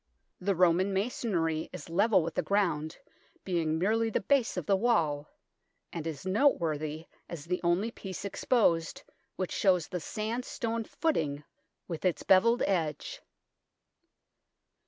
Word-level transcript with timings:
The 0.39 0.55
Roman 0.55 0.93
masonry 0.93 1.69
is 1.71 1.87
level 1.87 2.23
with 2.23 2.33
the 2.33 2.41
ground, 2.41 2.97
being 3.43 3.77
merely 3.77 4.09
the 4.09 4.19
base 4.19 4.57
of 4.57 4.65
the 4.65 4.75
wall, 4.75 5.29
and 5.93 6.07
is 6.07 6.25
noteworthy 6.25 7.05
as 7.29 7.45
the 7.45 7.61
only 7.63 7.91
piece 7.91 8.25
exposed 8.25 9.03
which 9.35 9.51
shows 9.51 9.89
the 9.89 9.99
sandstone 9.99 10.85
footing 10.85 11.43
with 11.87 12.03
its 12.03 12.23
bevelled 12.23 12.63
edge. 12.63 13.21